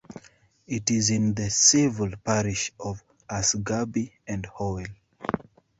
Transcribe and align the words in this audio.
It 0.65 0.89
is 0.89 1.11
in 1.11 1.35
the 1.35 1.51
civil 1.51 2.09
parish 2.23 2.71
of 2.79 3.03
Asgarby 3.29 4.11
and 4.25 4.47
Howell. 4.57 4.87